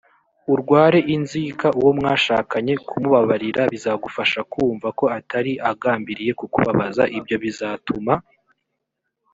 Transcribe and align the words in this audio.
urware 0.53 0.99
inzika 1.15 1.67
uwo 1.79 1.91
mwashakanye 1.99 2.73
kumubabarira 2.87 3.61
bizagufasha 3.73 4.39
kumva 4.51 4.87
ko 4.99 5.05
atari 5.19 5.51
agambiriye 5.71 6.31
kukubabaza 6.39 7.03
ibyo 7.17 7.35
bizatuma 7.43 8.13